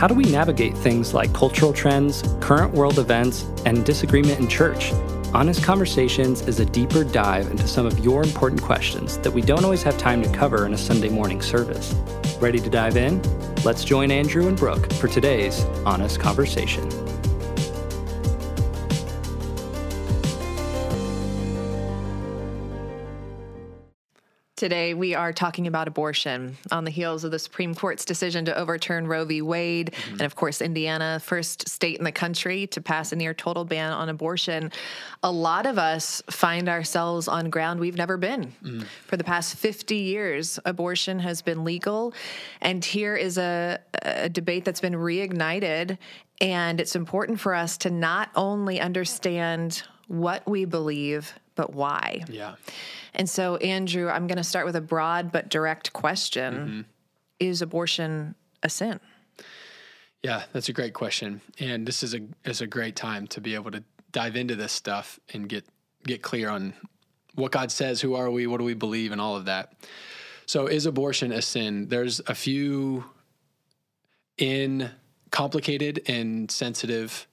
[0.00, 4.94] How do we navigate things like cultural trends, current world events, and disagreement in church?
[5.34, 9.62] Honest Conversations is a deeper dive into some of your important questions that we don't
[9.62, 11.94] always have time to cover in a Sunday morning service.
[12.40, 13.20] Ready to dive in?
[13.62, 17.09] Let's join Andrew and Brooke for today's Honest Conversation.
[24.60, 28.54] Today, we are talking about abortion on the heels of the Supreme Court's decision to
[28.54, 29.40] overturn Roe v.
[29.40, 29.92] Wade.
[29.92, 30.12] Mm-hmm.
[30.12, 33.90] And of course, Indiana, first state in the country to pass a near total ban
[33.90, 34.70] on abortion.
[35.22, 38.52] A lot of us find ourselves on ground we've never been.
[38.62, 38.84] Mm.
[39.06, 42.12] For the past 50 years, abortion has been legal.
[42.60, 45.96] And here is a, a debate that's been reignited.
[46.42, 52.24] And it's important for us to not only understand what we believe, but why.
[52.30, 52.54] Yeah.
[53.12, 56.80] And so, Andrew, I'm going to start with a broad but direct question mm-hmm.
[57.38, 59.00] Is abortion a sin?
[60.22, 61.40] Yeah, that's a great question.
[61.58, 63.82] And this is a is a great time to be able to
[64.12, 65.64] dive into this stuff and get
[66.06, 66.74] get clear on
[67.34, 69.72] what God says, who are we, what do we believe, and all of that.
[70.44, 71.88] So, is abortion a sin?
[71.88, 73.04] There's a few
[74.36, 74.90] in
[75.30, 77.26] complicated and sensitive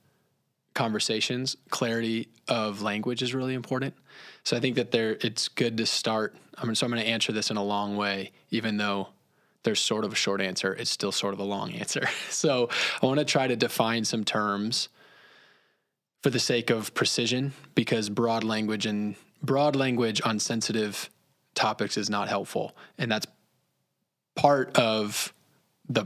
[0.78, 3.96] conversations, clarity of language is really important.
[4.44, 6.36] So I think that there it's good to start.
[6.56, 9.10] I mean, so I'm going to answer this in a long way, even though
[9.64, 10.74] there's sort of a short answer.
[10.74, 12.08] It's still sort of a long answer.
[12.30, 12.70] So
[13.02, 14.90] I want to try to define some terms
[16.22, 21.10] for the sake of precision, because broad language and broad language on sensitive
[21.56, 23.26] topics is not helpful, and that's
[24.36, 25.34] part of
[25.90, 26.06] the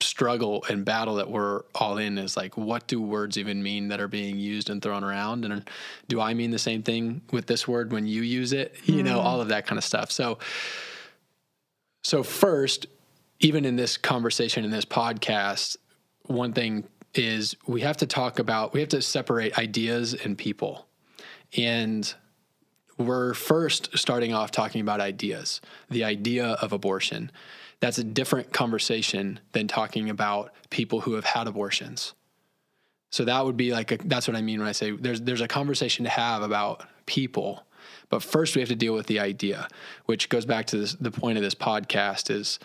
[0.00, 4.00] struggle and battle that we're all in is like what do words even mean that
[4.00, 5.44] are being used and thrown around?
[5.44, 5.68] And
[6.08, 8.74] do i mean the same thing with this word when you use it?
[8.84, 9.04] You mm.
[9.04, 10.10] know all of that kind of stuff.
[10.10, 10.38] So
[12.02, 12.86] so first
[13.40, 15.76] even in this conversation in this podcast
[16.26, 20.86] one thing is we have to talk about we have to separate ideas and people.
[21.56, 22.12] And
[22.98, 27.30] we're first starting off talking about ideas the idea of abortion
[27.84, 32.14] that's a different conversation than talking about people who have had abortions.
[33.10, 35.42] So that would be like a, that's what I mean when I say there's there's
[35.42, 37.66] a conversation to have about people,
[38.08, 39.68] but first we have to deal with the idea,
[40.06, 42.58] which goes back to this, the point of this podcast is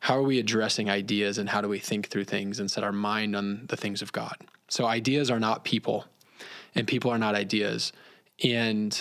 [0.00, 2.90] how are we addressing ideas and how do we think through things and set our
[2.90, 4.36] mind on the things of God.
[4.66, 6.06] So ideas are not people,
[6.74, 7.92] and people are not ideas,
[8.42, 9.00] and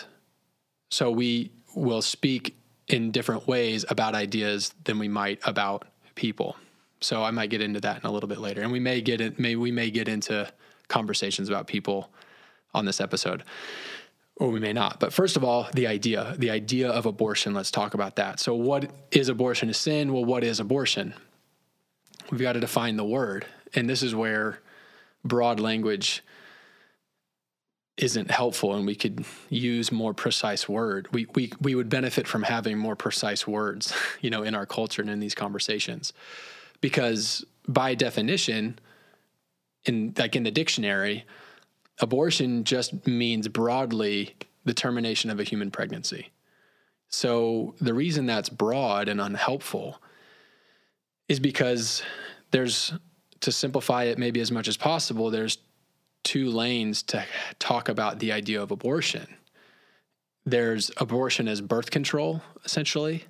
[0.91, 2.55] so we will speak
[2.87, 6.55] in different ways about ideas than we might about people.
[7.01, 9.21] So I might get into that in a little bit later, and we may get
[9.21, 10.51] in, may we may get into
[10.87, 12.09] conversations about people
[12.73, 13.43] on this episode,
[14.37, 14.99] or we may not.
[14.99, 17.53] But first of all, the idea, the idea of abortion.
[17.53, 18.39] Let's talk about that.
[18.39, 19.69] So, what is abortion?
[19.69, 20.13] A sin?
[20.13, 21.13] Well, what is abortion?
[22.31, 24.59] We've got to define the word, and this is where
[25.23, 26.23] broad language
[27.97, 32.43] isn't helpful and we could use more precise word we, we we would benefit from
[32.43, 36.13] having more precise words you know in our culture and in these conversations.
[36.81, 38.77] Because by definition
[39.85, 41.25] in like in the dictionary
[41.99, 44.35] abortion just means broadly
[44.65, 46.31] the termination of a human pregnancy.
[47.07, 50.01] So the reason that's broad and unhelpful
[51.29, 52.03] is because
[52.51, 52.93] there's
[53.39, 55.59] to simplify it maybe as much as possible there's
[56.25, 57.23] two lanes to
[57.59, 59.37] talk about the idea of abortion.
[60.45, 63.23] There's abortion as birth control, essentially,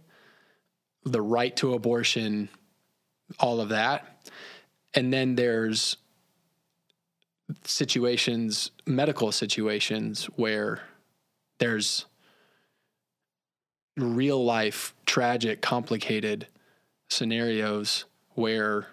[1.04, 2.50] the right to abortion,
[3.40, 4.32] all of that.
[4.96, 5.98] And then there's
[7.64, 10.82] situations, medical situations, where
[11.60, 12.06] there's
[13.98, 16.48] real life, tragic, complicated
[17.10, 18.88] scenarios where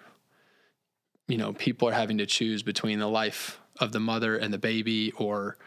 [1.27, 4.57] you know people are having to choose between the life of the mother and the
[4.57, 5.57] baby or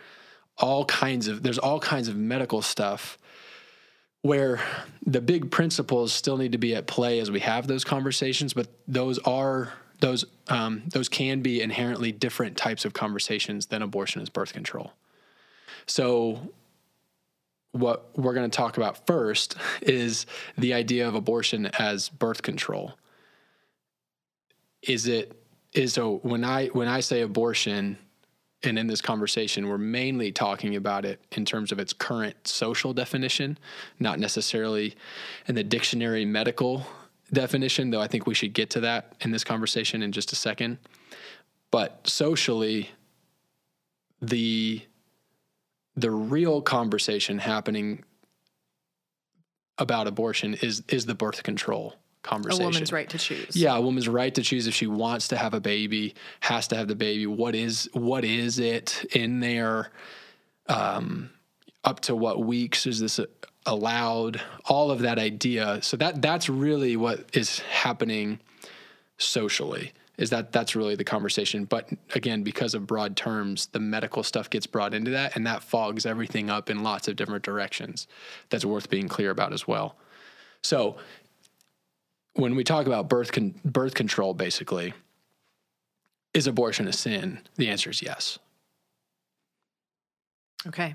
[0.59, 3.19] all kinds of there's all kinds of medical stuff
[4.23, 4.61] where
[5.05, 8.67] the big principles still need to be at play as we have those conversations but
[8.89, 14.29] those are those um, those can be inherently different types of conversations than abortion as
[14.29, 14.93] birth control.
[15.87, 16.53] So
[17.73, 20.27] what we're going to talk about first is
[20.57, 22.95] the idea of abortion as birth control.
[24.83, 25.41] Is it
[25.73, 27.99] is so when I when I say abortion
[28.63, 32.93] and in this conversation we're mainly talking about it in terms of its current social
[32.93, 33.59] definition,
[33.99, 34.95] not necessarily
[35.47, 36.87] in the dictionary medical
[37.33, 40.37] definition, though I think we should get to that in this conversation in just a
[40.37, 40.79] second.
[41.71, 42.91] But socially
[44.23, 44.83] the
[45.95, 48.05] the real conversation happening
[49.79, 51.95] about abortion is is the birth control
[52.27, 52.63] conversation.
[52.63, 53.57] A woman's right to choose.
[53.57, 56.77] Yeah, a woman's right to choose if she wants to have a baby, has to
[56.77, 57.27] have the baby.
[57.27, 59.91] What is what is it in there?
[60.69, 61.31] Um,
[61.85, 63.21] up to what weeks is this
[63.65, 64.41] allowed?
[64.67, 65.81] All of that idea.
[65.83, 68.41] So that that's really what is happening
[69.19, 69.93] socially.
[70.19, 71.65] Is that that's really the conversation?
[71.65, 75.63] But again, because of broad terms, the medical stuff gets brought into that, and that
[75.63, 78.07] fogs everything up in lots of different directions.
[78.49, 79.97] That's worth being clear about as well.
[80.63, 80.97] So
[82.37, 84.95] when we talk about birth con- birth control, basically,
[86.35, 87.41] is abortion a sin?
[87.57, 88.39] The answer is yes.
[90.67, 90.95] Okay.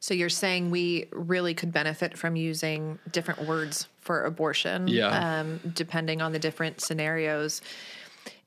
[0.00, 5.40] So you're saying we really could benefit from using different words for abortion, yeah.
[5.40, 7.60] um, depending on the different scenarios.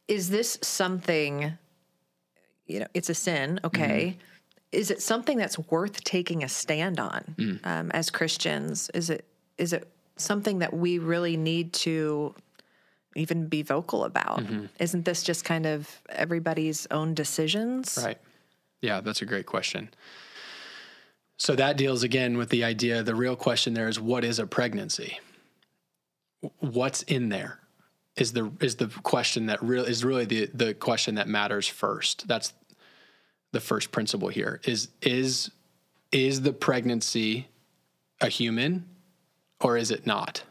[0.08, 1.54] Is this something?
[2.66, 3.60] You know, it's a sin.
[3.64, 4.18] Okay.
[4.18, 4.20] Mm-hmm.
[4.72, 7.60] Is it something that's worth taking a stand on mm.
[7.64, 8.90] um, as Christians?
[8.96, 9.26] Is it
[9.60, 9.88] is it
[10.18, 12.36] something that we really need to
[13.16, 14.40] even be vocal about.
[14.40, 14.66] Mm-hmm.
[14.80, 18.00] Isn't this just kind of everybody's own decisions?
[18.04, 18.18] Right.
[18.82, 19.90] Yeah, that's a great question.
[21.38, 24.48] So that deals again with the idea the real question there is what is a
[24.48, 25.20] pregnancy?
[26.60, 27.60] What's in there?
[28.16, 32.28] Is the is the question that real is really the the question that matters first.
[32.28, 32.54] That's
[33.52, 34.62] the first principle here.
[34.66, 35.50] Is is
[36.12, 37.48] is the pregnancy
[38.22, 38.86] a human
[39.64, 40.44] or is it not?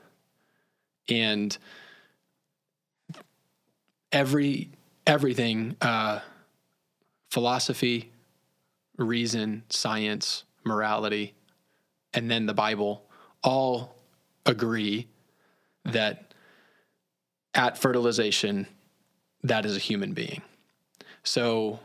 [1.09, 1.57] And
[4.11, 4.71] every
[5.07, 6.21] everything uh,
[7.31, 8.11] philosophy,
[8.97, 11.35] reason, science, morality,
[12.15, 13.05] and then the Bible
[13.43, 13.95] all
[14.47, 15.09] agree
[15.85, 16.35] that
[17.55, 18.67] at fertilization,
[19.43, 20.43] that is a human being.
[21.23, 21.81] So,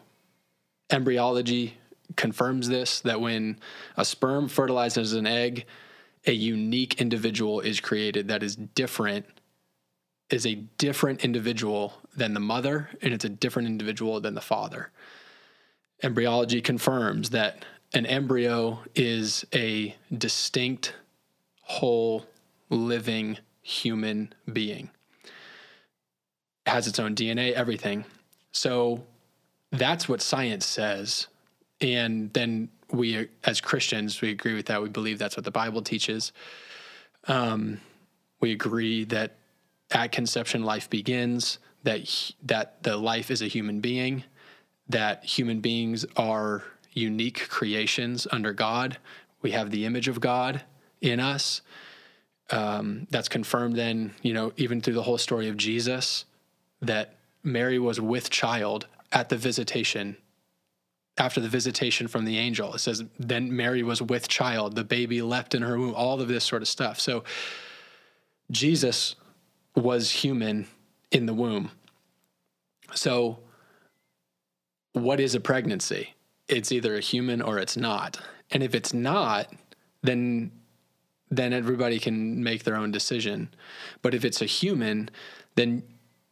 [0.89, 1.77] embryology
[2.15, 3.59] confirms this that when
[3.97, 5.65] a sperm fertilizes an egg,
[6.27, 9.25] a unique individual is created that is different
[10.29, 14.91] is a different individual than the mother and it's a different individual than the father.
[16.03, 17.63] Embryology confirms that
[17.93, 20.93] an embryo is a distinct
[21.61, 22.25] whole
[22.69, 24.89] living human being.
[26.65, 28.03] It has its own dna everything.
[28.51, 29.05] So
[29.71, 31.27] that's what science says.
[31.79, 34.81] And then we as Christians we agree with that.
[34.81, 36.31] We believe that's what the Bible teaches.
[37.27, 37.81] Um,
[38.39, 39.35] we agree that
[39.91, 41.59] at conception life begins.
[41.83, 44.23] That that the life is a human being.
[44.89, 46.63] That human beings are
[46.93, 48.97] unique creations under God.
[49.41, 50.63] We have the image of God
[51.01, 51.61] in us.
[52.49, 56.23] Um, that's confirmed then, you know, even through the whole story of Jesus,
[56.81, 60.17] that Mary was with child at the visitation
[61.17, 62.73] after the visitation from the angel.
[62.73, 66.27] It says, then Mary was with child, the baby leapt in her womb, all of
[66.27, 66.99] this sort of stuff.
[66.99, 67.23] So
[68.51, 69.15] Jesus
[69.75, 70.67] was human
[71.11, 71.71] in the womb.
[72.93, 73.39] So,
[74.93, 76.13] what is a pregnancy?
[76.47, 78.19] It's either a human or it's not.
[78.51, 79.53] And if it's not,
[80.01, 80.51] then
[81.29, 83.49] then everybody can make their own decision.
[84.01, 85.09] But if it's a human,
[85.55, 85.83] then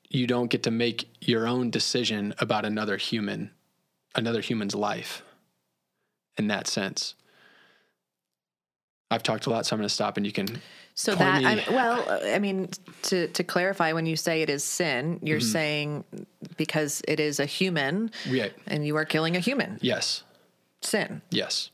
[0.09, 3.51] you don't get to make your own decision about another human
[4.15, 5.23] another human's life
[6.37, 7.15] in that sense.
[9.11, 10.61] I've talked a lot, so I'm going to stop and you can.
[10.95, 12.69] So that, I, well, I mean,
[13.03, 15.47] to, to clarify, when you say it is sin, you're mm-hmm.
[15.47, 16.03] saying
[16.57, 18.53] because it is a human right.
[18.65, 19.77] and you are killing a human.
[19.81, 20.23] Yes.
[20.81, 21.21] Sin.
[21.29, 21.69] Yes.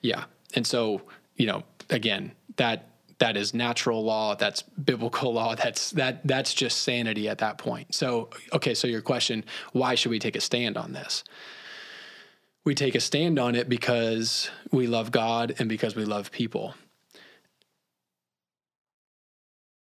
[0.00, 0.24] Yeah.
[0.54, 1.02] And so,
[1.36, 2.86] you know, again, that
[3.18, 7.94] that is natural law that's biblical law that's that that's just sanity at that point
[7.94, 11.22] so okay so your question why should we take a stand on this
[12.70, 16.76] we take a stand on it because we love God and because we love people.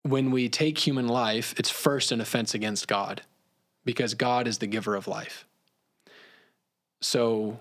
[0.05, 3.23] When we take human life, it's first an offense against God
[3.85, 5.45] because God is the giver of life.
[7.01, 7.59] So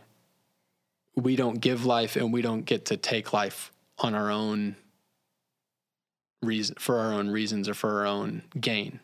[1.16, 4.76] we don't give life and we don't get to take life on our own
[6.44, 9.00] reason for our own reasons or for our own gain.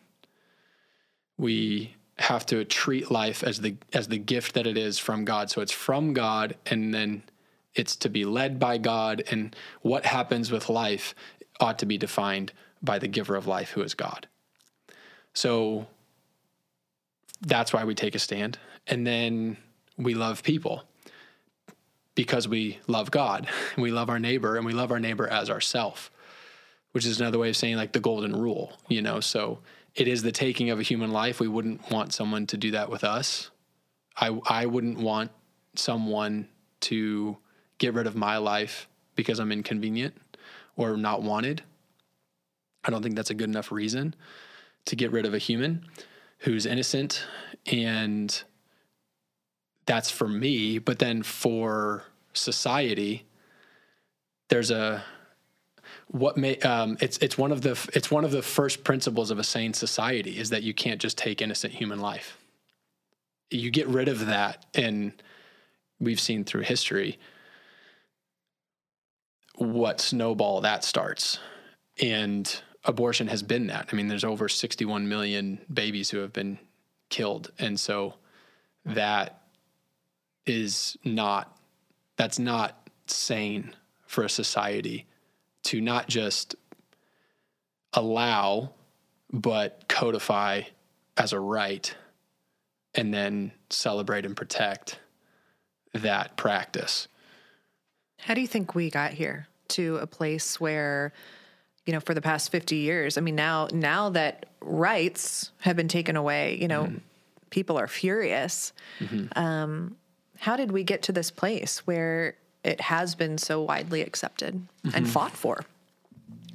[1.36, 5.50] We have to treat life as the as the gift that it is from God.
[5.50, 7.22] So it's from God and then
[7.74, 11.14] it's to be led by God and what happens with life
[11.58, 12.52] ought to be defined
[12.82, 14.26] by the giver of life who is God.
[15.32, 15.86] So
[17.40, 19.56] that's why we take a stand and then
[19.96, 20.84] we love people
[22.14, 23.48] because we love God.
[23.78, 26.10] We love our neighbor and we love our neighbor as ourself,
[26.92, 29.20] which is another way of saying like the golden rule, you know.
[29.20, 29.60] So
[29.94, 31.40] it is the taking of a human life.
[31.40, 33.50] We wouldn't want someone to do that with us.
[34.16, 35.30] I I wouldn't want
[35.74, 36.48] someone
[36.80, 37.36] to
[37.78, 40.14] get rid of my life because I'm inconvenient
[40.76, 41.62] or not wanted.
[42.84, 44.14] I don't think that's a good enough reason
[44.86, 45.86] to get rid of a human
[46.38, 47.24] who's innocent
[47.66, 48.42] and
[49.86, 53.24] that's for me but then for society
[54.48, 55.04] there's a
[56.12, 59.38] what may um, it's it's one of the it's one of the first principles of
[59.38, 62.38] a sane society is that you can't just take innocent human life.
[63.50, 65.12] You get rid of that, and
[65.98, 67.18] we've seen through history
[69.56, 71.38] what snowball that starts,
[72.00, 73.88] and abortion has been that.
[73.90, 76.58] I mean, there's over 61 million babies who have been
[77.08, 78.14] killed, and so
[78.84, 79.44] that
[80.44, 81.56] is not
[82.16, 83.74] that's not sane
[84.06, 85.06] for a society
[85.64, 86.54] to not just
[87.92, 88.70] allow,
[89.32, 90.62] but codify
[91.16, 91.94] as a right
[92.94, 94.98] and then celebrate and protect
[95.94, 97.08] that practice.
[98.18, 101.12] How do you think we got here to a place where,
[101.86, 105.88] you know, for the past 50 years, I mean, now, now that rights have been
[105.88, 106.98] taken away, you know, mm-hmm.
[107.50, 108.72] people are furious.
[109.00, 109.38] Mm-hmm.
[109.38, 109.96] Um,
[110.38, 114.54] how did we get to this place where it has been so widely accepted
[114.84, 114.96] mm-hmm.
[114.96, 115.64] and fought for.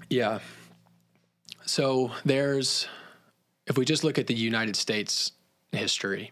[0.10, 0.40] Yeah.
[1.66, 2.88] So there's,
[3.66, 5.34] if we just look at the United States
[5.72, 6.32] history,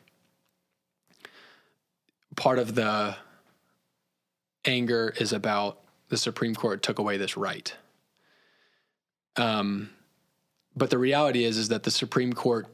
[2.36, 3.15] part of the
[4.63, 5.79] anger is about
[6.10, 7.74] the Supreme Court took away this right.
[9.36, 9.89] Um,
[10.75, 12.67] but the reality is, is that the Supreme Court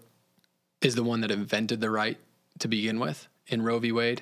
[0.82, 2.18] is the one that invented the right
[2.60, 3.92] to begin with in Roe v.
[3.92, 4.22] Wade,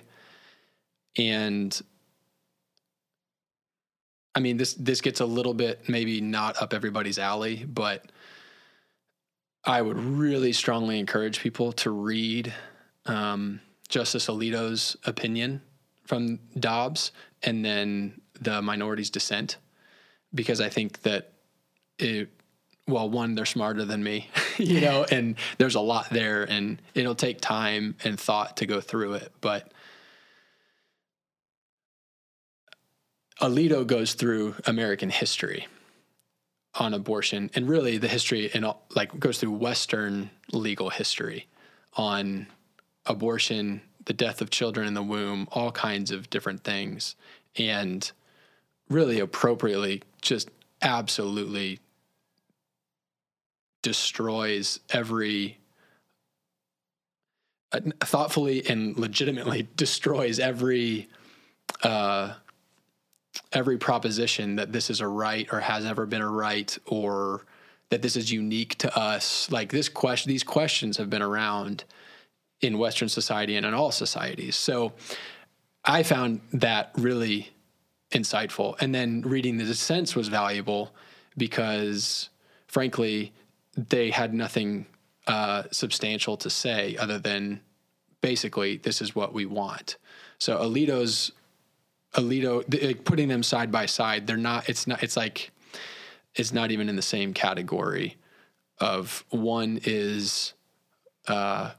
[1.17, 1.81] and
[4.39, 8.10] I mean, this this gets a little bit maybe not up everybody's alley, but
[9.65, 12.53] I would really strongly encourage people to read
[13.05, 15.62] um, Justice Alito's opinion
[16.05, 17.12] from Dobbs
[17.43, 19.58] and then the minority's dissent,
[20.34, 21.34] because I think that
[21.98, 22.29] it.
[22.88, 27.13] Well, one, they're smarter than me, you know, and there's a lot there, and it'll
[27.13, 29.74] take time and thought to go through it, but
[33.41, 35.67] Alito goes through American history
[36.75, 38.65] on abortion and really the history and
[38.96, 41.48] like goes through Western legal history
[41.93, 42.48] on
[43.05, 47.15] abortion, the death of children in the womb, all kinds of different things,
[47.55, 48.12] and
[48.89, 50.50] really appropriately just
[50.81, 51.79] absolutely
[53.81, 55.58] destroys every
[57.72, 61.08] uh, thoughtfully and legitimately destroys every
[61.84, 62.34] uh,
[63.51, 67.46] every proposition that this is a right or has ever been a right or
[67.89, 69.50] that this is unique to us.
[69.51, 71.84] Like this question, these questions have been around
[72.62, 74.55] in Western society and in all societies.
[74.55, 74.93] So
[75.84, 77.50] I found that really
[78.12, 78.75] insightful.
[78.79, 80.93] And then reading the dissents was valuable
[81.38, 82.29] because,
[82.67, 83.34] frankly,
[83.75, 84.86] they had nothing
[85.27, 87.62] uh, substantial to say other than
[88.22, 89.98] basically, this is what we want.
[90.38, 91.31] So Alito's
[92.15, 94.69] Alito, like putting them side by side, they're not.
[94.69, 95.03] It's not.
[95.03, 95.51] It's like
[96.35, 98.17] it's not even in the same category.
[98.79, 100.53] Of one is,
[101.27, 101.71] uh,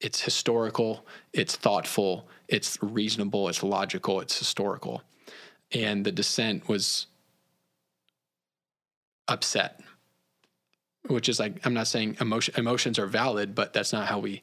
[0.00, 5.02] it's historical, it's thoughtful, it's reasonable, it's logical, it's historical,
[5.70, 7.06] and the dissent was
[9.28, 9.80] upset
[11.06, 14.42] which is like I'm not saying emotion emotions are valid, but that's not how we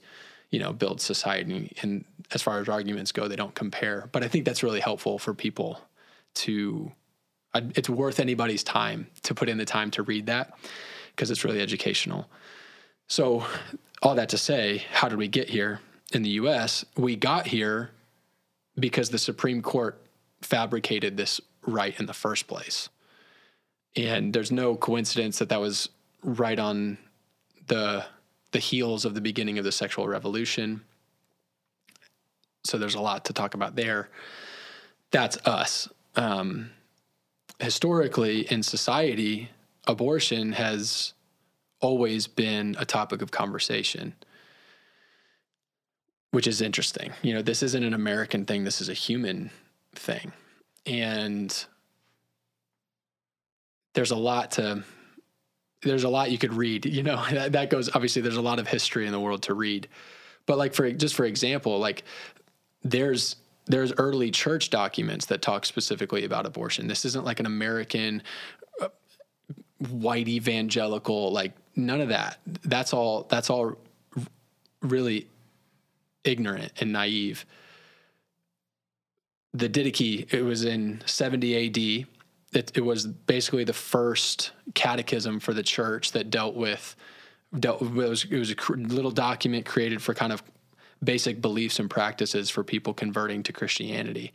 [0.50, 4.10] you know build society and as far as arguments go they don't compare.
[4.12, 5.80] But i think that's really helpful for people
[6.36, 6.92] to
[7.54, 10.58] uh, it's worth anybody's time to put in the time to read that
[11.12, 12.30] because it's really educational.
[13.08, 13.46] So
[14.02, 15.82] all that to say how did we get here
[16.14, 17.92] in the us we got here
[18.80, 20.02] because the supreme court
[20.42, 22.90] fabricated this right in the first place.
[23.96, 25.90] And there's no coincidence that that was
[26.24, 26.98] right on
[27.68, 28.06] the
[28.52, 30.82] the heels of the beginning of the sexual revolution.
[32.70, 34.10] So there's a lot to talk about there.
[35.12, 35.90] That's us.
[36.16, 36.70] Um,
[37.60, 39.50] historically, in society,
[39.88, 41.14] abortion has
[41.82, 44.14] always been a topic of conversation,
[46.32, 47.12] which is interesting.
[47.24, 49.50] You know, this isn't an American thing, this is a human
[49.96, 50.32] thing.
[50.86, 51.66] And
[53.96, 54.84] there's a lot to
[55.82, 56.86] there's a lot you could read.
[56.86, 58.22] You know, that, that goes obviously.
[58.22, 59.88] There's a lot of history in the world to read,
[60.46, 62.04] but like for just for example, like
[62.84, 66.88] there's there's early church documents that talk specifically about abortion.
[66.88, 68.24] This isn't like an American
[68.82, 68.88] uh,
[69.90, 72.40] white evangelical like none of that.
[72.64, 73.28] That's all.
[73.30, 73.78] That's all
[74.82, 75.28] really
[76.24, 77.46] ignorant and naive.
[79.54, 82.08] The Didache, it was in 70 AD
[82.54, 86.96] it, it was basically the first catechism for the church that dealt with
[87.60, 90.44] dealt it was it was a cr- little document created for kind of
[91.04, 94.34] basic beliefs and practices for people converting to Christianity.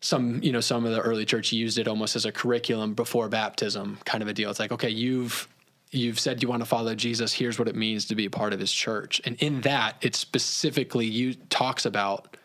[0.00, 3.28] Some, you know, some of the early church used it almost as a curriculum before
[3.28, 4.50] baptism, kind of a deal.
[4.50, 5.48] It's like, okay, you've
[5.90, 7.32] you've said you want to follow Jesus.
[7.32, 10.16] Here's what it means to be a part of His church, and in that, it
[10.16, 12.36] specifically you talks about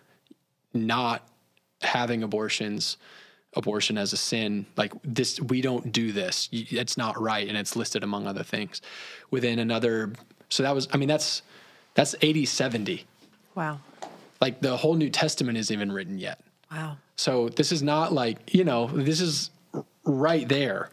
[0.74, 1.28] not
[1.82, 2.98] having abortions
[3.54, 7.76] abortion as a sin like this we don't do this it's not right and it's
[7.76, 8.82] listed among other things
[9.32, 10.12] within another
[10.50, 11.42] so that was i mean that's
[11.96, 13.06] that's 80 70
[13.58, 13.80] wow
[14.40, 16.40] like the whole new testament isn't even written yet
[16.72, 19.50] wow so this is not like you know this is
[20.08, 20.90] right there.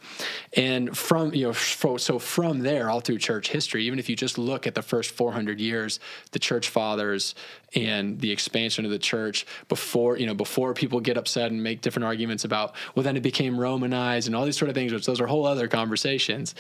[0.57, 4.39] And from, you know, so from there, all through church history, even if you just
[4.39, 6.01] look at the first 400 years,
[6.33, 7.35] the church fathers
[7.75, 11.81] and the expansion of the church before, you know, before people get upset and make
[11.81, 15.07] different arguments about, well, then it became Romanized and all these sort of things, which
[15.07, 16.55] those are whole other conversations.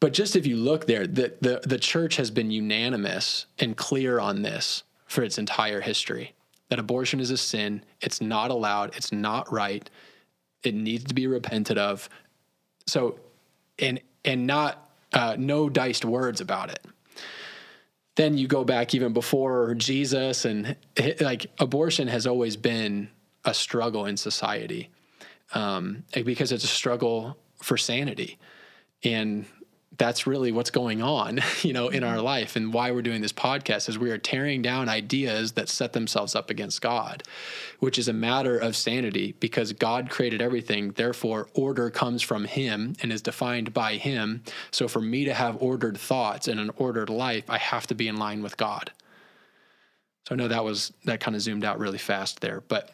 [0.00, 4.20] But just if you look there, the, the, the church has been unanimous and clear
[4.20, 6.34] on this for its entire history
[6.68, 7.82] that abortion is a sin.
[8.00, 8.94] It's not allowed.
[8.96, 9.88] It's not right.
[10.62, 12.08] It needs to be repented of.
[12.86, 13.18] So,
[13.78, 16.84] and and not uh, no diced words about it.
[18.16, 20.76] Then you go back even before Jesus, and
[21.20, 23.08] like abortion has always been
[23.44, 24.90] a struggle in society
[25.54, 28.38] um, because it's a struggle for sanity,
[29.04, 29.46] and
[29.98, 32.24] that's really what's going on, you know, in our mm-hmm.
[32.24, 35.92] life and why we're doing this podcast is we are tearing down ideas that set
[35.92, 37.24] themselves up against God,
[37.80, 40.92] which is a matter of sanity because God created everything.
[40.92, 44.42] Therefore, order comes from him and is defined by him.
[44.70, 48.08] So for me to have ordered thoughts and an ordered life, I have to be
[48.08, 48.92] in line with God.
[50.28, 52.90] So I know that was that kind of zoomed out really fast there, but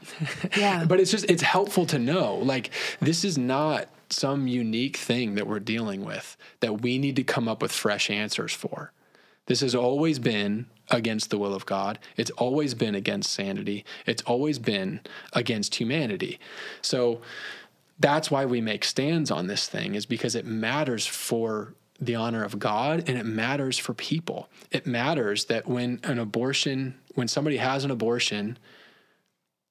[0.56, 0.84] yeah.
[0.88, 2.70] but it's just it's helpful to know like
[3.00, 7.48] this is not some unique thing that we're dealing with that we need to come
[7.48, 8.92] up with fresh answers for.
[9.46, 11.98] This has always been against the will of God.
[12.16, 13.84] It's always been against sanity.
[14.06, 15.00] It's always been
[15.32, 16.38] against humanity.
[16.82, 17.20] So
[17.98, 22.42] that's why we make stands on this thing is because it matters for the honor
[22.42, 24.48] of God and it matters for people.
[24.70, 28.58] It matters that when an abortion, when somebody has an abortion,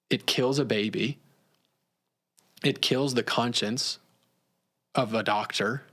[0.10, 1.20] it kills a baby.
[2.64, 4.00] It kills the conscience
[4.96, 5.84] of a doctor.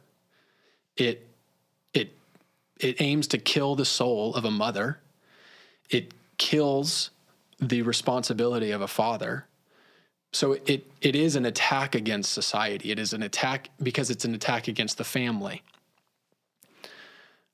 [0.97, 1.27] It
[1.95, 2.17] it
[2.79, 5.01] it aims to kill the soul of a mother.
[5.89, 7.11] It kills
[7.59, 9.47] the responsibility of a father.
[10.33, 12.91] So it it is an attack against society.
[12.91, 15.63] It is an attack because it's an attack against the family.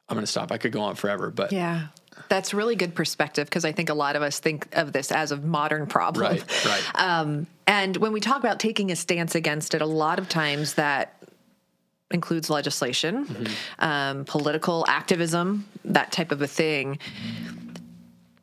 [0.09, 0.53] I'm going to stop.
[0.53, 1.89] I could go on forever, but yeah,
[2.29, 5.33] that's really good perspective because I think a lot of us think of this as
[5.33, 6.23] a modern problem.
[6.23, 6.83] Right, right.
[6.95, 10.75] Um, and when we talk about taking a stance against it, a lot of times
[10.75, 11.16] that
[12.11, 13.85] includes legislation, mm-hmm.
[13.85, 16.99] um, political activism, that type of a thing.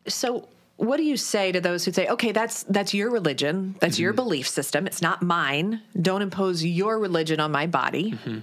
[0.08, 0.48] So,
[0.78, 4.04] what do you say to those who say, "Okay, that's that's your religion, that's mm-hmm.
[4.04, 4.86] your belief system.
[4.86, 5.82] It's not mine.
[6.00, 8.40] Don't impose your religion on my body." Mm-hmm.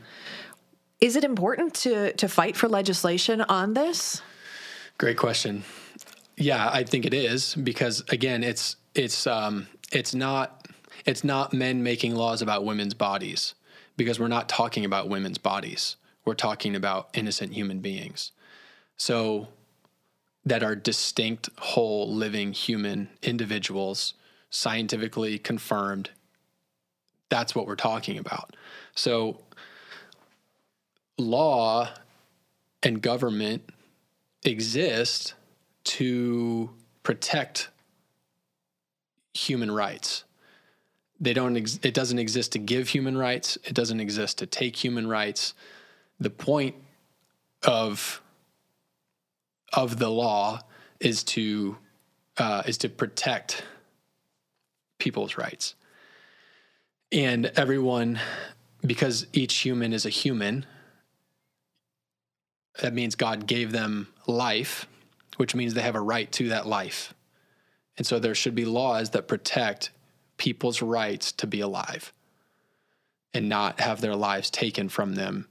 [1.00, 4.22] Is it important to to fight for legislation on this?
[4.98, 5.64] Great question.
[6.36, 10.66] Yeah, I think it is because again, it's it's um, it's not
[11.04, 13.54] it's not men making laws about women's bodies
[14.00, 15.96] because we're not talking about women's bodies.
[16.24, 18.32] We're talking about innocent human beings.
[18.96, 19.48] So
[20.42, 24.14] that are distinct, whole, living human individuals,
[24.48, 26.08] scientifically confirmed.
[27.28, 28.56] That's what we're talking about.
[28.94, 29.42] So,
[31.18, 31.90] law
[32.82, 33.68] and government
[34.44, 35.34] exist
[35.84, 36.70] to
[37.02, 37.68] protect
[39.34, 40.24] human rights
[41.20, 43.58] they don't ex- it doesn't exist to give human rights.
[43.64, 45.54] It doesn't exist to take human rights.
[46.18, 46.76] The point
[47.62, 48.22] of
[49.72, 50.60] of the law
[50.98, 51.76] is to
[52.38, 53.64] uh, is to protect
[54.98, 55.74] people's rights.
[57.12, 58.20] And everyone
[58.84, 60.64] because each human is a human
[62.80, 64.86] that means god gave them life
[65.40, 67.14] which means they have a right to that life.
[67.96, 69.90] And so there should be laws that protect
[70.40, 72.14] people's rights to be alive
[73.34, 75.46] and not have their lives taken from them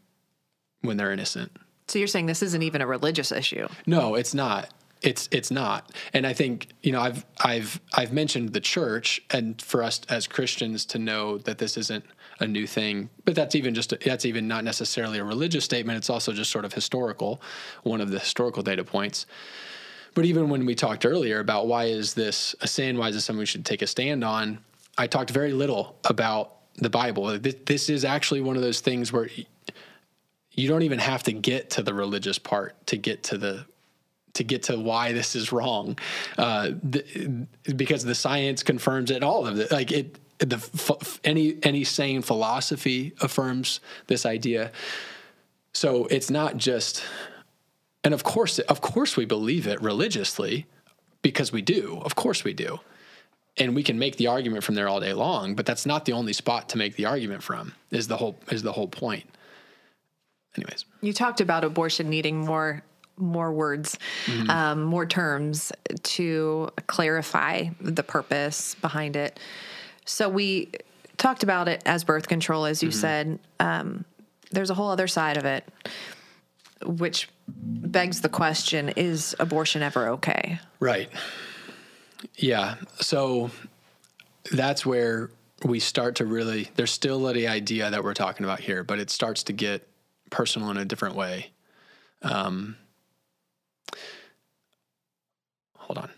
[0.82, 1.52] when they're innocent.
[1.88, 3.68] So you're saying this isn't even a religious issue?
[3.86, 4.72] No, it's not.
[5.04, 5.92] It's it's not.
[6.12, 10.28] And I think, you know, I've I've I've mentioned the church and for us as
[10.28, 12.04] Christians to know that this isn't
[12.40, 15.98] a new thing, but that's even just a, that's even not necessarily a religious statement,
[15.98, 17.42] it's also just sort of historical,
[17.84, 19.28] one of the historical data points.
[20.16, 23.26] But even when we talked earlier about why is this a sin, why is this
[23.26, 24.60] something we should take a stand on,
[25.00, 27.40] I talked very little about the Bible.
[27.40, 29.30] This is actually one of those things where
[30.52, 33.66] you don't even have to get to the religious part to get to the
[34.34, 35.98] to get to why this is wrong,
[36.38, 39.24] uh, the, because the science confirms it.
[39.24, 44.72] All of it, like it, the any any sane philosophy affirms this idea.
[45.72, 47.04] So it's not just,
[48.04, 50.66] and of course, of course, we believe it religiously
[51.22, 52.02] because we do.
[52.04, 52.82] Of course, we do
[53.58, 56.14] and we can make the argument from there all day long but that's not the
[56.14, 59.26] only spot to make the argument from is the whole is the whole point.
[60.58, 60.86] Anyways.
[61.02, 62.84] You talked about abortion needing more
[63.18, 64.50] more words mm-hmm.
[64.50, 69.38] um, more terms to clarify the purpose behind it.
[70.06, 70.70] So we
[71.18, 73.00] talked about it as birth control as you mm-hmm.
[73.00, 73.40] said.
[73.60, 74.06] Um,
[74.52, 75.68] there's a whole other side of it
[76.86, 80.60] which begs the question is abortion ever okay?
[80.80, 81.10] Right
[82.36, 82.76] yeah.
[83.00, 83.52] So
[84.52, 85.32] that's where
[85.64, 89.10] we start to really, there's still the idea that we're talking about here, but it
[89.10, 89.88] starts to get
[90.30, 91.52] personal in a different way.
[92.22, 92.78] Um,
[95.78, 96.10] hold on.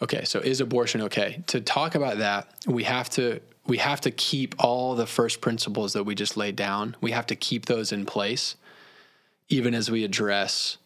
[0.00, 1.42] Okay, so is abortion okay?
[1.48, 5.92] To talk about that, we have to we have to keep all the first principles
[5.92, 6.96] that we just laid down.
[7.02, 8.56] We have to keep those in place
[9.48, 10.78] even as we address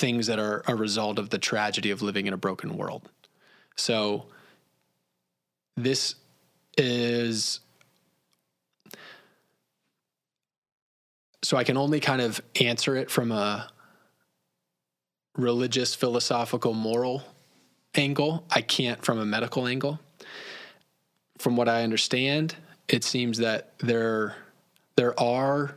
[0.00, 3.08] things that are a result of the tragedy of living in a broken world.
[3.76, 4.26] So
[5.76, 6.14] this
[6.76, 7.60] is
[11.42, 13.68] so I can only kind of answer it from a
[15.36, 17.22] religious, philosophical, moral
[17.94, 18.44] angle.
[18.50, 20.00] I can't from a medical angle.
[21.38, 22.56] From what I understand,
[22.88, 24.36] it seems that there
[24.96, 25.76] there are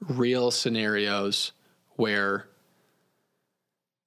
[0.00, 1.52] real scenarios
[1.94, 2.48] where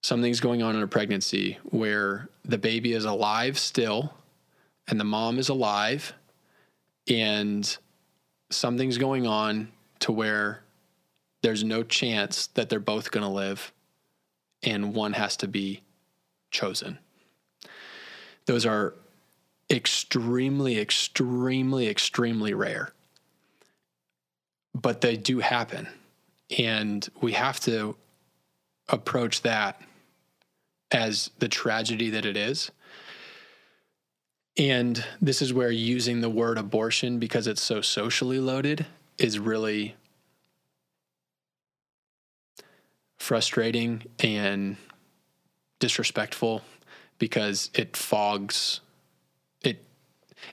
[0.01, 4.13] something's going on in a pregnancy where the baby is alive still
[4.88, 6.13] and the mom is alive
[7.09, 7.77] and
[8.49, 10.63] something's going on to where
[11.41, 13.71] there's no chance that they're both going to live
[14.63, 15.81] and one has to be
[16.51, 16.99] chosen.
[18.45, 18.95] Those are
[19.69, 22.93] extremely, extremely, extremely rare.
[24.73, 25.88] But they do happen.
[26.57, 27.95] And we have to
[28.88, 29.79] approach that
[30.91, 32.71] as the tragedy that it is.
[34.58, 38.86] And this is where using the word abortion because it's so socially loaded
[39.17, 39.95] is really
[43.19, 44.78] frustrating and
[45.80, 46.62] disrespectful
[47.19, 48.82] because it fogs
[49.62, 49.84] it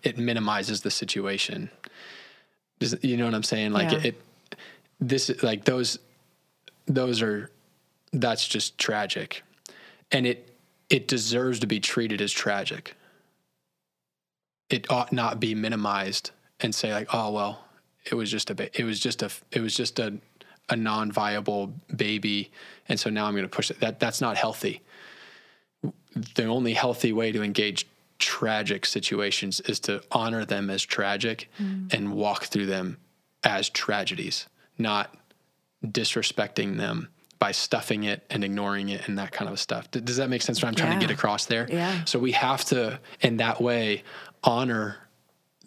[0.03, 1.70] it minimizes the situation.
[2.79, 3.72] Does, you know what I'm saying?
[3.72, 3.99] Like yeah.
[3.99, 4.57] it, it
[5.01, 5.99] this like those
[6.87, 7.51] those are
[8.12, 9.42] that's just tragic
[10.11, 10.57] and it
[10.88, 12.97] it deserves to be treated as tragic.
[14.71, 17.64] It ought not be minimized and say like, oh well,
[18.05, 20.19] it was just a it was just a it was just a
[20.69, 22.51] a non-viable baby,
[22.88, 23.81] and so now I'm going to push it.
[23.81, 24.83] That that's not healthy.
[26.35, 27.87] The only healthy way to engage
[28.19, 31.92] tragic situations is to honor them as tragic mm.
[31.92, 32.97] and walk through them
[33.45, 34.47] as tragedies,
[34.79, 35.14] not
[35.85, 39.90] disrespecting them by stuffing it and ignoring it and that kind of stuff.
[39.90, 40.62] Does that make sense?
[40.62, 41.01] What I'm trying yeah.
[41.01, 41.68] to get across there.
[41.70, 42.05] Yeah.
[42.05, 44.05] So we have to, in that way,
[44.42, 44.96] honor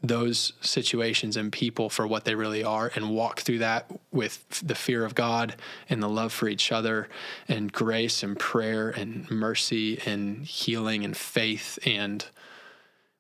[0.01, 4.75] those situations and people for what they really are and walk through that with the
[4.75, 5.55] fear of God
[5.89, 7.10] and the love for each other
[7.47, 12.25] and grace and prayer and mercy and healing and faith and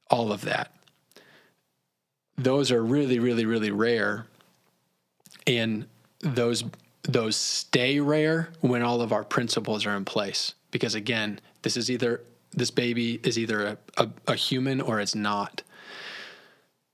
[0.09, 0.73] all of that.
[2.37, 4.25] Those are really, really, really rare.
[5.45, 5.85] And
[6.21, 6.63] those
[7.11, 10.53] those stay rare when all of our principles are in place.
[10.71, 15.13] Because again, this is either this baby is either a, a, a, human or it's
[15.13, 15.61] not.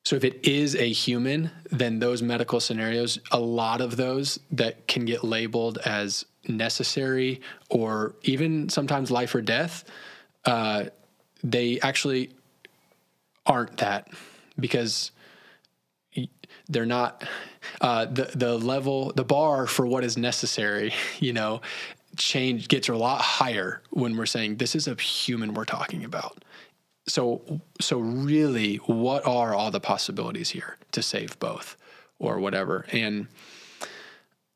[0.04, 4.88] So if it is a human, then those medical scenarios, a lot of those that
[4.88, 9.86] can get labeled as necessary or even sometimes life or death,
[10.43, 10.86] uh,
[11.43, 12.32] they actually
[13.45, 14.10] aren't that
[14.60, 15.12] because
[16.69, 17.23] they're not
[17.82, 21.62] uh, the the level the bar for what is necessary you know
[22.17, 26.43] change gets a lot higher when we're saying this is a human we're talking about.
[27.08, 31.78] So so really what are all the possibilities here to save both
[32.19, 32.86] or whatever?
[32.91, 33.28] And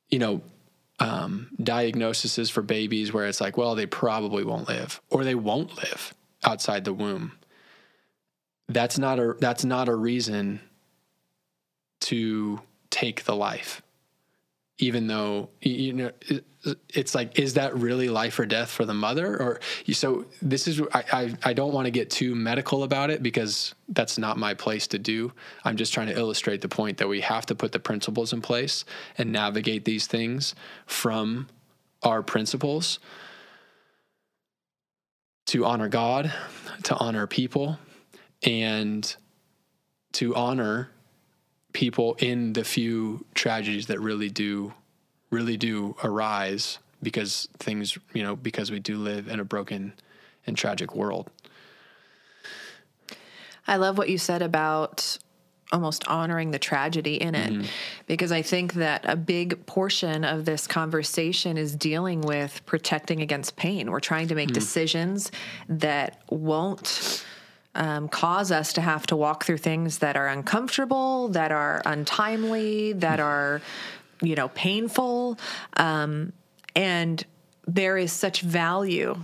[0.10, 0.42] you know
[1.02, 5.78] um, diagnoses for babies where it's like well they probably won't live or they won't
[5.78, 7.34] live outside the womb.
[8.68, 10.62] That's not a that's not a reason
[12.02, 13.82] to take the life.
[14.80, 16.12] even though you know
[16.90, 19.60] it's like is that really life or death for the mother or
[19.92, 23.76] so this is i i, I don't want to get too medical about it because
[23.90, 25.32] that's not my place to do
[25.66, 28.42] i'm just trying to illustrate the point that we have to put the principles in
[28.42, 28.86] place
[29.18, 31.48] and navigate these things from
[32.04, 33.00] our principles
[35.46, 36.32] to honor god
[36.84, 37.78] to honor people
[38.44, 39.16] and
[40.14, 40.90] to honor
[41.74, 44.74] people in the few tragedies that really do
[45.30, 49.94] really do arise because things you know because we do live in a broken
[50.48, 51.30] and tragic world
[53.68, 55.18] i love what you said about
[55.72, 57.68] almost honoring the tragedy in it mm-hmm.
[58.08, 63.56] because i think that a big portion of this conversation is dealing with protecting against
[63.56, 64.56] pain we're trying to make mm-hmm.
[64.56, 65.32] decisions
[65.68, 67.24] that won't
[67.76, 72.94] um, cause us to have to walk through things that are uncomfortable, that are untimely,
[72.94, 73.62] that are,
[74.22, 75.38] you know, painful.
[75.78, 76.34] Um,
[76.76, 77.24] and
[77.68, 79.18] there is such value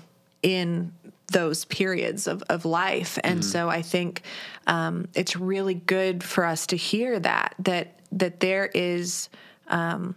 [0.44, 0.94] in
[1.32, 3.18] those periods of, of life.
[3.24, 3.50] And mm-hmm.
[3.50, 4.22] so I think
[4.68, 9.30] um, it's really good for us to hear that, that, that there is,
[9.68, 10.16] um,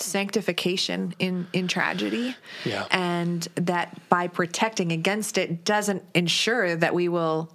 [0.00, 2.32] sanctification in in tragedy
[2.64, 2.86] yeah.
[2.92, 7.50] and that by protecting against it doesn't ensure that we will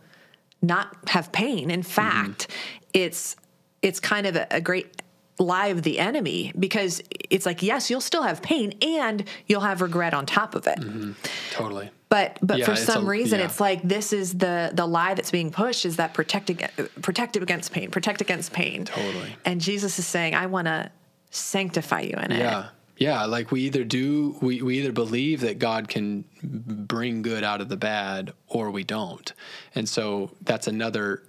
[0.63, 1.69] not have pain.
[1.69, 2.89] In fact, mm-hmm.
[2.93, 3.35] it's
[3.81, 5.01] it's kind of a, a great
[5.39, 9.81] lie of the enemy because it's like yes you'll still have pain and you'll have
[9.81, 11.11] regret on top of it mm-hmm.
[11.51, 13.45] totally but but yeah, for some a, reason yeah.
[13.45, 16.59] it's like this is the the lie that's being pushed is that protecting
[17.01, 20.89] protective against pain protect against pain totally and jesus is saying i want to
[21.31, 22.67] sanctify you in it yeah
[23.03, 27.59] yeah, like we either do, we, we either believe that God can bring good out
[27.59, 29.33] of the bad or we don't.
[29.75, 31.23] And so that's another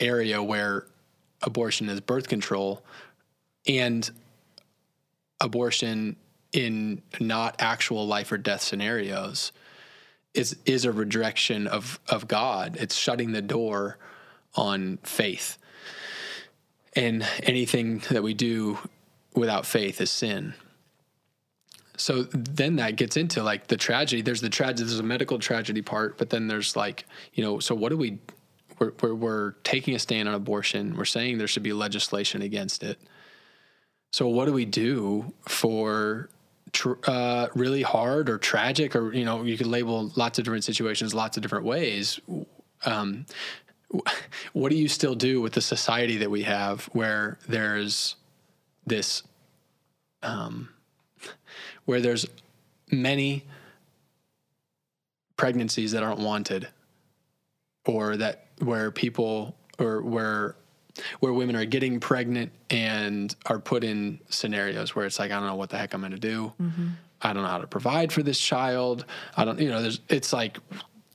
[0.00, 0.86] area where
[1.42, 2.82] abortion is birth control
[3.66, 4.10] and
[5.42, 6.16] abortion
[6.52, 9.52] in not actual life or death scenarios
[10.32, 12.78] is is a rejection of of God.
[12.80, 13.98] It's shutting the door
[14.54, 15.58] on faith.
[16.96, 18.78] And anything that we do
[19.34, 20.54] without faith is sin
[21.98, 24.22] so then that gets into like the tragedy.
[24.22, 27.74] There's the tragedy there's a medical tragedy part but then there's like you know so
[27.74, 28.18] what do we
[28.78, 30.96] we're, we're, we're taking a stand on abortion.
[30.96, 32.98] We're saying there should be legislation against it.
[34.12, 36.30] So what do we do for
[36.72, 40.64] tr- uh, really hard or tragic or you know you could label lots of different
[40.64, 42.20] situations lots of different ways.
[42.84, 43.26] Um,
[44.52, 48.16] what do you still do with the society that we have where there's
[48.86, 49.22] this
[50.22, 50.68] um,
[51.88, 52.26] where there's
[52.92, 53.42] many
[55.38, 56.68] pregnancies that aren't wanted
[57.86, 60.54] or that where people or where
[61.20, 65.46] where women are getting pregnant and are put in scenarios where it's like I don't
[65.46, 66.52] know what the heck I'm going to do.
[66.60, 66.88] Mm-hmm.
[67.22, 69.06] I don't know how to provide for this child.
[69.34, 70.58] I don't you know there's it's like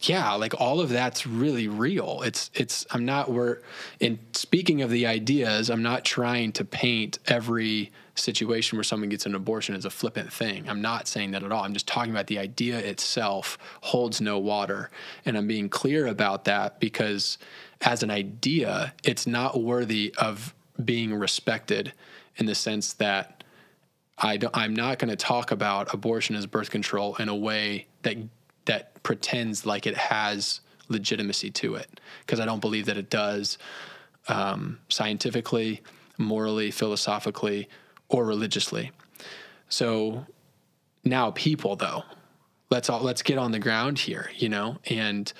[0.02, 2.24] yeah, like all of that's really real.
[2.24, 3.60] It's it's I'm not we're
[4.00, 9.26] in speaking of the ideas, I'm not trying to paint every situation where someone gets
[9.26, 10.69] an abortion is a flippant thing.
[10.69, 11.63] I'm not saying that at all.
[11.63, 14.91] I'm just talking about the idea itself holds no water.
[15.26, 17.38] And I'm being clear about that because
[17.82, 21.93] as an idea, it's not worthy of being respected
[22.38, 23.43] in the sense that
[24.17, 28.17] I am not going to talk about abortion as birth control in a way that
[28.65, 33.58] that pretends like it has legitimacy to it because I don't believe that it does
[34.30, 35.82] um, scientifically,
[36.17, 37.67] morally, philosophically,
[38.10, 38.92] or religiously.
[39.70, 40.26] So
[41.04, 42.04] now people though,
[42.70, 44.78] let's all let's get on the ground here, you know?
[44.86, 45.32] And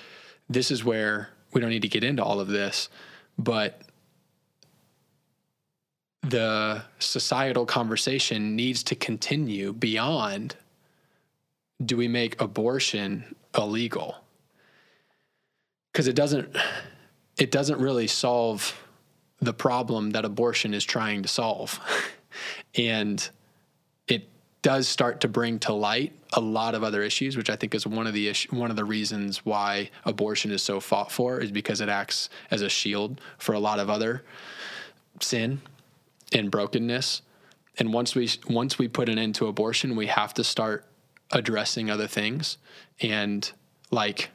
[0.48, 2.88] this is where we don't need to get into all of this,
[3.38, 3.82] but
[6.22, 10.56] the societal conversation needs to continue beyond
[11.84, 14.16] do we make abortion illegal?
[15.92, 16.56] Because it doesn't
[17.36, 18.80] it doesn't really solve
[19.40, 21.80] the problem that abortion is trying to solve.
[22.76, 23.28] and
[24.08, 24.28] it
[24.62, 27.86] does start to bring to light a lot of other issues, which I think is
[27.86, 31.50] one of the issue, one of the reasons why abortion is so fought for is
[31.50, 34.24] because it acts as a shield for a lot of other
[35.20, 35.60] sin
[36.32, 37.22] and brokenness.
[37.78, 40.86] And once we once we put an end to abortion, we have to start
[41.30, 42.58] addressing other things
[43.00, 43.50] and
[43.90, 44.30] like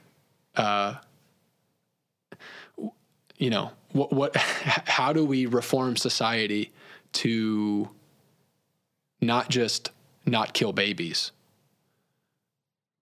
[0.56, 0.96] uh,
[3.38, 6.72] you know what what how do we reform society
[7.14, 7.90] to
[9.22, 9.92] not just
[10.26, 11.32] not kill babies,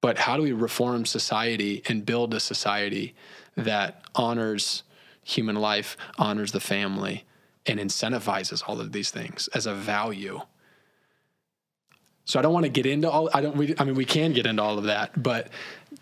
[0.01, 3.15] but how do we reform society and build a society
[3.55, 4.83] that honors
[5.23, 7.25] human life, honors the family,
[7.65, 10.39] and incentivizes all of these things as a value?
[12.25, 13.29] So I don't want to get into all.
[13.33, 13.55] I don't.
[13.55, 15.49] We, I mean, we can get into all of that, but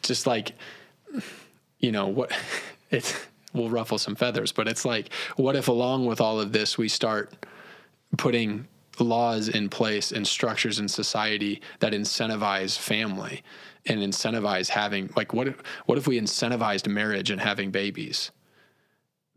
[0.02, 0.54] just like,
[1.80, 2.32] you know, what
[2.92, 4.52] it will ruffle some feathers.
[4.52, 7.46] But it's like, what if along with all of this, we start
[8.18, 8.68] putting
[9.00, 13.44] laws in place and structures in society that incentivize family
[13.88, 18.32] and incentivize having like what if, what if we incentivized marriage and having babies?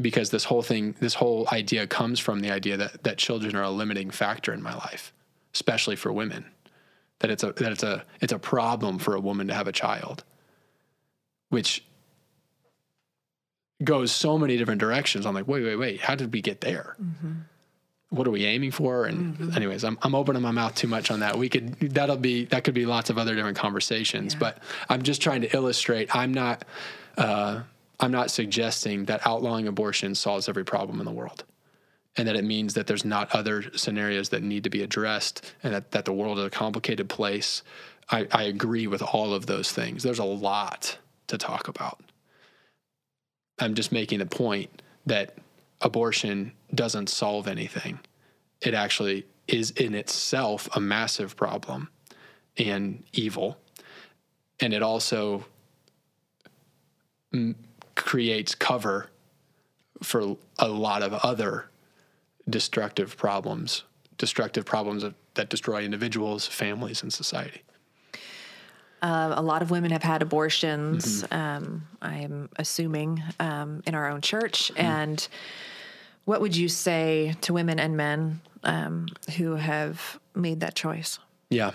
[0.01, 3.65] Because this whole thing this whole idea comes from the idea that that children are
[3.65, 5.13] a limiting factor in my life
[5.55, 6.45] especially for women
[7.19, 9.73] that it's a that it's a it's a problem for a woman to have a
[9.73, 10.23] child
[11.49, 11.85] which
[13.83, 15.27] goes so many different directions.
[15.27, 16.97] I'm like wait wait wait how did we get there?
[17.03, 17.33] Mm-hmm
[18.11, 19.07] what are we aiming for?
[19.07, 19.57] And mm-hmm.
[19.57, 21.37] anyways, I'm, I'm opening my mouth too much on that.
[21.37, 24.41] We could, that'll be, that could be lots of other different conversations, yeah.
[24.41, 26.15] but I'm just trying to illustrate.
[26.15, 26.65] I'm not,
[27.19, 27.63] uh,
[28.01, 31.45] I'm not suggesting that outlawing abortion solves every problem in the world
[32.17, 35.75] and that it means that there's not other scenarios that need to be addressed and
[35.75, 37.63] that, that the world is a complicated place.
[38.11, 40.03] I, I agree with all of those things.
[40.03, 42.01] There's a lot to talk about.
[43.59, 45.37] I'm just making the point that
[45.81, 47.99] abortion doesn't solve anything.
[48.61, 51.89] It actually is in itself a massive problem
[52.57, 53.59] and evil.
[54.61, 55.45] And it also
[57.33, 57.55] m-
[57.95, 59.11] creates cover
[60.03, 61.71] for a lot of other
[62.49, 63.85] destructive problems,
[64.17, 67.63] destructive problems that destroy individuals, families, and society.
[69.01, 71.23] Uh, a lot of women have had abortions.
[71.23, 71.35] Mm-hmm.
[71.35, 74.85] Um, I'm assuming um, in our own church, mm-hmm.
[74.85, 75.29] and
[76.25, 79.07] what would you say to women and men um,
[79.37, 81.19] who have made that choice?
[81.49, 81.73] Yeah.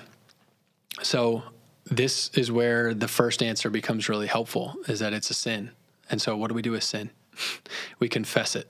[1.01, 1.43] So
[1.85, 5.71] this is where the first answer becomes really helpful is that it's a sin.
[6.09, 7.09] And so what do we do with sin?
[7.99, 8.69] we confess it.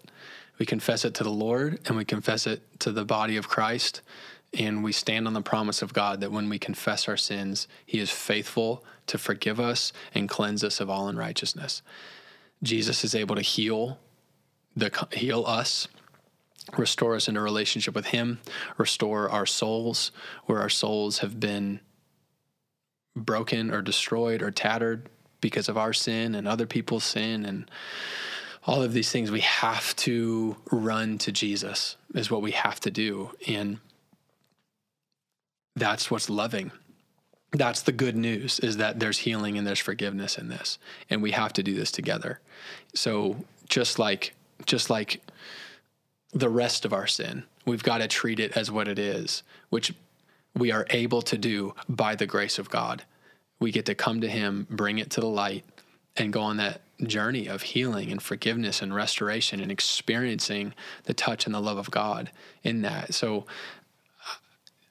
[0.60, 4.02] We confess it to the Lord and we confess it to the body of Christ.
[4.58, 8.00] And we stand on the promise of God that when we confess our sins, He
[8.00, 11.82] is faithful to forgive us and cleanse us of all unrighteousness.
[12.62, 14.00] Jesus is able to heal
[14.76, 15.88] the heal us
[16.78, 18.40] restore us in a relationship with him
[18.78, 20.12] restore our souls
[20.46, 21.80] where our souls have been
[23.16, 25.10] broken or destroyed or tattered
[25.42, 27.70] because of our sin and other people's sin and
[28.66, 32.90] all of these things we have to run to Jesus is what we have to
[32.90, 33.78] do and
[35.76, 36.72] that's what's loving
[37.56, 41.32] that's the good news is that there's healing and there's forgiveness in this and we
[41.32, 42.40] have to do this together
[42.96, 43.36] so
[43.70, 44.34] just like
[44.66, 45.22] just like
[46.34, 47.44] the rest of our sin.
[47.66, 49.94] We've got to treat it as what it is, which
[50.56, 53.04] we are able to do by the grace of God.
[53.60, 55.64] We get to come to Him, bring it to the light,
[56.16, 60.74] and go on that journey of healing and forgiveness and restoration and experiencing
[61.06, 62.32] the touch and the love of God
[62.64, 63.14] in that.
[63.14, 63.46] So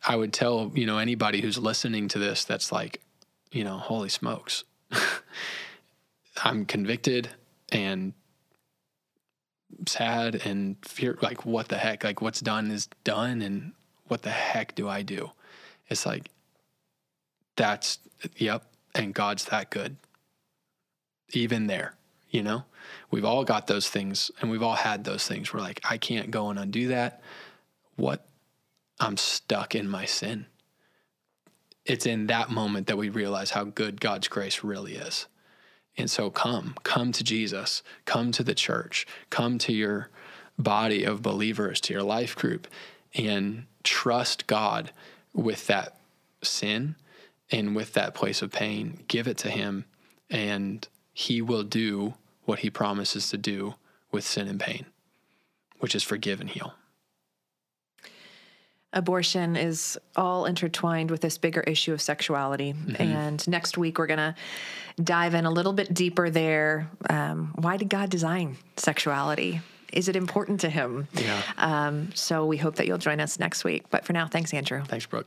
[0.05, 3.01] I would tell, you know, anybody who's listening to this that's like,
[3.51, 4.65] you know, holy smokes.
[6.45, 7.29] I'm convicted
[7.71, 8.13] and
[9.87, 12.05] sad and fear like what the heck?
[12.05, 13.73] Like what's done is done and
[14.09, 15.31] what the heck do i do?
[15.89, 16.31] It's like
[17.57, 17.99] that's
[18.37, 19.97] yep and god's that good.
[21.33, 21.95] Even there
[22.33, 22.65] you know?
[23.11, 25.53] We've all got those things and we've all had those things.
[25.53, 27.23] Where like i can't go and undo that.
[27.95, 28.27] What
[29.03, 30.47] i'm stuck in my sin.
[31.85, 35.27] It's in that moment that we realize how good god's grace really is.
[35.99, 40.09] And so come, come to Jesus, come to the church, come to your
[40.59, 42.69] body of believers, to your life group,
[43.15, 44.93] and trust God
[45.35, 45.97] with that
[46.43, 46.95] sin
[47.51, 49.01] and with that place of pain.
[49.09, 49.85] Give it to Him,
[50.31, 53.75] and He will do what He promises to do
[54.13, 54.87] with sin and pain,
[55.81, 56.75] which is forgive and heal
[58.93, 62.73] abortion is all intertwined with this bigger issue of sexuality.
[62.73, 63.03] Mm-hmm.
[63.03, 64.35] And next week, we're going to
[65.03, 66.91] dive in a little bit deeper there.
[67.09, 69.61] Um, why did God design sexuality?
[69.93, 71.09] Is it important to Him?
[71.15, 71.43] Yeah.
[71.59, 73.85] Um, so we hope that you'll join us next week.
[73.91, 74.83] But for now, thanks, Andrew.
[74.87, 75.27] Thanks, Brooke.